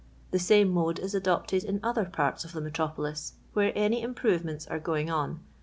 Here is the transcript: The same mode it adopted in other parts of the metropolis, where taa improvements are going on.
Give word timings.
The 0.31 0.39
same 0.39 0.69
mode 0.69 0.97
it 0.97 1.13
adopted 1.13 1.63
in 1.63 1.79
other 1.83 2.05
parts 2.05 2.43
of 2.43 2.53
the 2.53 2.61
metropolis, 2.61 3.33
where 3.53 3.71
taa 3.71 4.01
improvements 4.03 4.65
are 4.65 4.79
going 4.79 5.11
on. 5.11 5.41